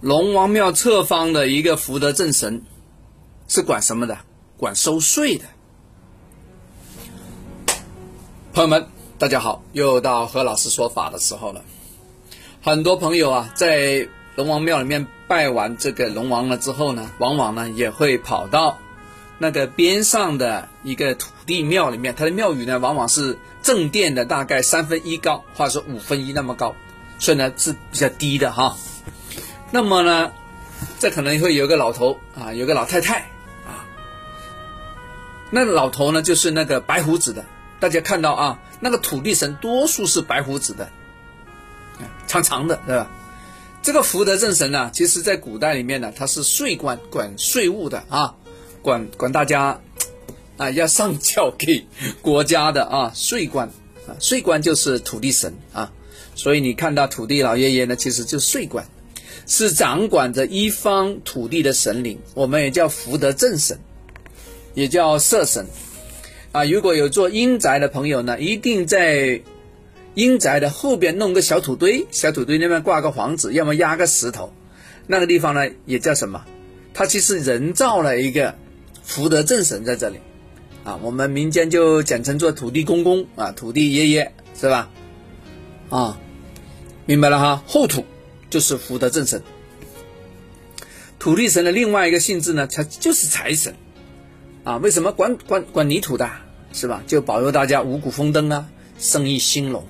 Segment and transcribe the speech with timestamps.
[0.00, 2.62] 龙王庙侧方的一个福德正神
[3.48, 4.16] 是管什么的？
[4.56, 5.44] 管收税的。
[8.52, 8.86] 朋友们，
[9.18, 11.64] 大家好，又到何老师说法的时候了。
[12.62, 18.78] 很多朋友啊，在龙王庙里面拜完这个龙王了之后呢，往往呢也会跑到
[19.38, 26.76] 那个边上的一个土地庙里面，它的庙宇呢往往是正殿的大概三分一高，或者说五分一那么高，
[27.18, 28.76] 所以呢是比较低的哈。
[29.70, 30.32] 那么呢，
[30.98, 33.20] 这可能会有个老头啊，有个老太太
[33.66, 33.84] 啊。
[35.50, 37.44] 那老头呢，就是那个白胡子的。
[37.80, 40.88] 大家看到啊，那个土地神多数是白胡子的，
[42.26, 43.08] 长长的，对吧？
[43.80, 48.34] 这个福德正神呢，其实在古代里面呢，他是税官，管税务的啊，
[48.82, 49.80] 管管大家
[50.56, 51.86] 啊，要上缴给
[52.20, 53.68] 国家的啊，税官
[54.08, 55.92] 啊，税官就是土地神啊。
[56.34, 58.84] 所以你看到土地老爷爷呢，其实就是税官。
[59.46, 63.78] 是掌管着一方土地的神灵，我们也叫福德正神，
[64.74, 65.66] 也叫社神。
[66.52, 69.40] 啊，如果有做阴宅的朋友呢，一定在
[70.14, 74.52] 阴宅的后边弄个小土堆，小土堆那边挂个房子，要么压个石头，
[75.06, 76.44] 那个地方呢也叫什么？
[76.94, 78.54] 它其实人造了一个
[79.02, 80.18] 福德正神在这里。
[80.84, 84.90] 啊，我们民间就简称做土地公公啊，土地爷爷是吧？
[85.90, 86.18] 啊，
[87.04, 88.04] 明白了哈，后土。
[88.50, 89.42] 就是福德正神，
[91.18, 93.74] 土地神的另外一个性质呢，它就是财神，
[94.64, 96.30] 啊，为什么管管管泥土的，
[96.72, 97.02] 是吧？
[97.06, 99.86] 就保佑大家五谷丰登啊，生意兴隆。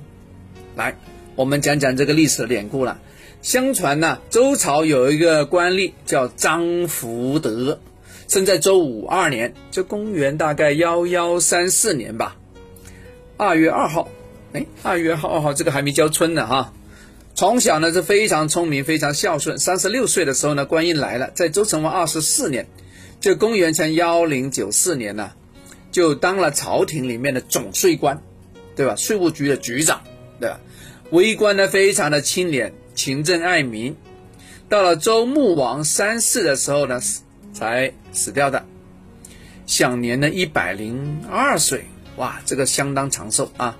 [0.74, 0.96] 来，
[1.36, 3.00] 我们讲讲这个历史的典故了。
[3.42, 7.78] 相传呢，周朝有一个官吏叫张福德，
[8.26, 12.36] 生在周武二年，就公元大概幺幺三四年吧，
[13.36, 14.08] 二月二号，
[14.52, 16.72] 哎，二月二号这个还没交春呢哈。
[17.38, 19.60] 从小呢是非常聪明，非常孝顺。
[19.60, 22.66] 三十六岁的时候呢，官运来了，在周成王二十四年，
[23.20, 25.30] 就公元前幺零九四年呢，
[25.92, 28.20] 就当了朝廷里面的总税官，
[28.74, 28.96] 对吧？
[28.96, 30.02] 税务局的局长，
[30.40, 30.58] 对吧？
[31.12, 33.94] 为官呢非常的清廉、勤政爱民。
[34.68, 37.00] 到了周穆王三世的时候呢，
[37.52, 38.66] 才死掉的，
[39.64, 41.84] 享年呢一百零二岁。
[42.16, 43.78] 哇，这个相当长寿啊！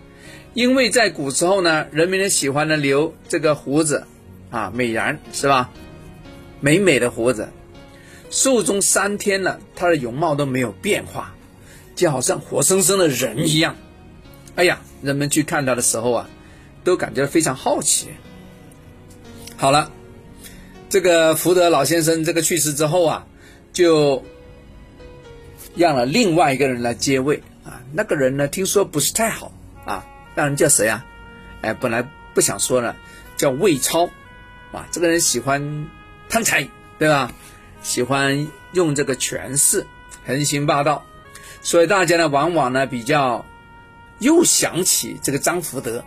[0.58, 4.04] 因为在古时候呢，人们呢喜欢呢留这个胡子，
[4.50, 5.70] 啊，美髯是吧？
[6.58, 7.48] 美美的胡子，
[8.28, 11.32] 寿终三天了，他的容貌都没有变化，
[11.94, 13.76] 就好像活生生的人一样。
[14.56, 16.28] 哎呀，人们去看他的时候啊，
[16.82, 18.08] 都感觉非常好奇。
[19.56, 19.92] 好了，
[20.88, 23.26] 这个福德老先生这个去世之后啊，
[23.72, 24.24] 就
[25.76, 27.80] 让了另外一个人来接位啊。
[27.92, 29.52] 那个人呢，听说不是太好。
[30.38, 31.04] 那人叫谁啊？
[31.62, 32.94] 哎，本来不想说了，
[33.36, 34.06] 叫魏超，
[34.70, 35.88] 啊，这个人喜欢
[36.28, 37.32] 贪财，对吧？
[37.82, 39.84] 喜欢用这个权势，
[40.24, 41.04] 横行霸道，
[41.60, 43.44] 所以大家呢，往往呢比较
[44.20, 46.04] 又想起这个张福德，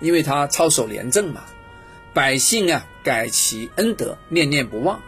[0.00, 1.42] 因为他操守廉政嘛，
[2.14, 4.98] 百姓啊改其恩德，念念不忘，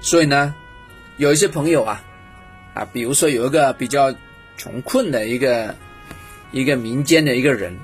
[0.00, 0.56] 所以呢，
[1.18, 2.02] 有一些朋友啊，
[2.74, 4.12] 啊，比如说有一个比较
[4.56, 5.76] 穷困的一个
[6.50, 7.78] 一个民间的一个人。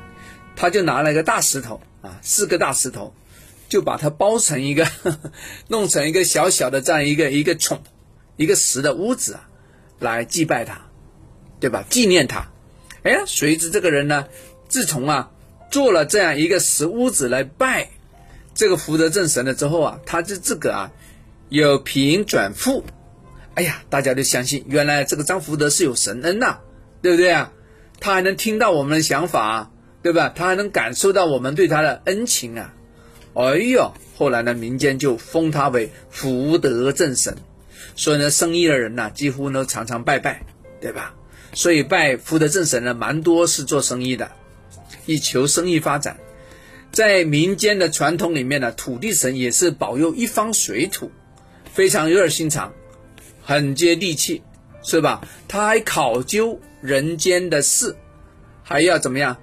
[0.61, 3.15] 他就拿了一个大石头啊，四个大石头，
[3.69, 4.89] 就把它包成一个，
[5.69, 7.81] 弄成一个小小的这样一个一个宠，
[8.37, 9.49] 一个石的屋子啊，
[10.01, 10.81] 来祭拜他，
[11.61, 11.85] 对吧？
[11.89, 12.49] 纪念他。
[13.05, 14.27] 哎呀，随着这个人呢，
[14.69, 15.31] 自从啊
[15.71, 17.91] 做了这样一个石屋子来拜
[18.53, 20.91] 这个福德正神了之后啊，他就这个啊
[21.51, 22.85] 有贫转富。
[23.55, 26.59] 哎呀，大家都相信，原来这个张福德是有神恩呐，
[27.01, 27.53] 对不对啊？
[28.01, 29.71] 他还能听到我们的想法。
[30.03, 30.33] 对吧？
[30.35, 32.75] 他还能感受到我们对他的恩情啊！
[33.35, 37.37] 哎呦，后来呢，民间就封他为福德正神，
[37.95, 40.43] 所以呢，生意的人呢，几乎呢常常拜拜，
[40.81, 41.15] 对吧？
[41.53, 44.31] 所以拜福德正神呢，蛮多是做生意的，
[45.07, 46.19] 以求生意发展。
[46.91, 51.11] 在民间的传统里面呢，土地神也是保佑一方水土，
[51.73, 52.73] 非常热心肠，
[53.43, 54.43] 很接地气，
[54.83, 55.21] 是吧？
[55.47, 57.95] 他还考究人间的事，
[58.63, 59.37] 还要怎么样？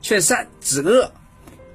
[0.00, 1.10] 劝善止恶，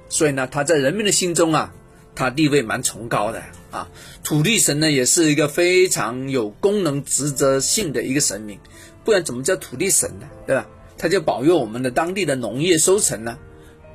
[0.10, 1.74] 所以呢，他在人民的心中啊，
[2.16, 3.42] 他地位蛮崇高的
[3.72, 3.90] 啊。
[4.24, 8.60] 土地神呢，也是一个非常有功能职责性的一个神明，
[9.04, 10.28] 不然怎么叫土地神呢？
[10.46, 10.68] 对吧？
[10.98, 13.38] 他就保佑我们的当地的农业收成呢，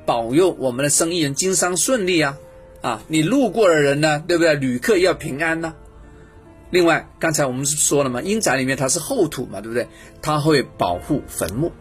[0.05, 2.37] 保佑我们的生意人经商顺利啊
[2.81, 3.01] 啊！
[3.07, 4.55] 你路过的人呢，对不对？
[4.55, 5.73] 旅客要平安呢。
[6.69, 9.87] 另外，刚才我们是说了嘛，阴宅里面它是厚土嘛，对不对？
[10.21, 11.71] 它会保护坟墓。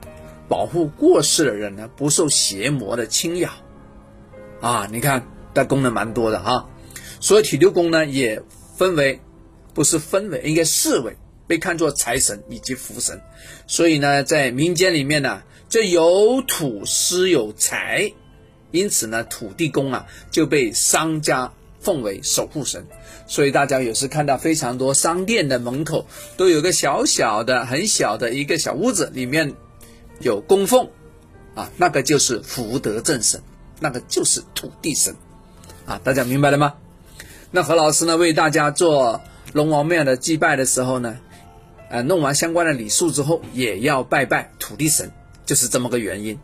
[0.49, 3.51] 保护过世的人呢，不受邪魔的侵扰，
[4.61, 6.69] 啊，你看，它功能蛮多的哈。
[7.21, 8.43] 所以体六宫呢也
[8.77, 9.21] 分为，
[9.75, 11.17] 不是分为，应该四位，
[11.47, 13.21] 被看作财神以及福神。
[13.67, 18.13] 所以呢，在民间里面呢，这有土司有财，
[18.71, 22.87] 因此呢，土地公啊就被商家奉为守护神。
[23.27, 26.07] 所以大家有时看到非常多商店的门口
[26.37, 29.55] 都有个小小的、很小的一个小屋子，里面
[30.21, 30.89] 有供奉，
[31.55, 33.41] 啊，那个就是福德正神，
[33.81, 35.15] 那个就是土地神，
[35.85, 36.75] 啊，大家明白了吗？
[37.51, 39.21] 那何老师呢为大家做
[39.53, 41.19] 龙王庙的祭拜的时候呢，
[41.91, 45.11] 呃，弄完相关的礼数之后，也要拜拜土地神，
[45.45, 46.39] 就是这么个原因，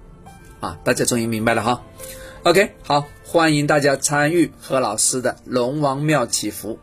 [0.60, 1.82] 啊，大家终于明白了哈。
[2.44, 6.78] OK，好，欢迎大家参与何老师的龙王庙祈福，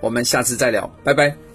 [0.00, 1.47] 我们下次再聊，拜拜。